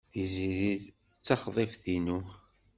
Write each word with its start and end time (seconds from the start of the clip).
Tiziri 0.11 0.73
d 1.11 1.13
taxḍibt-inu. 1.25 2.19